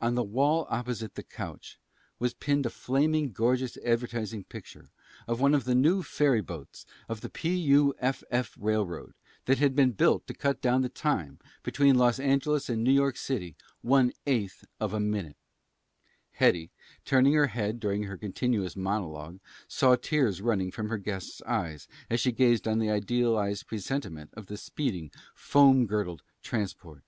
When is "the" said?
0.14-0.22, 1.16-1.22, 5.64-5.74, 7.20-7.28, 10.80-10.88, 22.78-22.88, 24.46-24.56